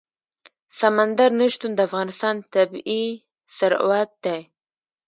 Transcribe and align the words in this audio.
سمندر 0.79 1.29
نه 1.39 1.45
شتون 1.53 1.71
د 1.75 1.79
افغانستان 1.87 2.35
طبعي 2.53 3.05
ثروت 3.57 4.09
دی. 4.25 4.39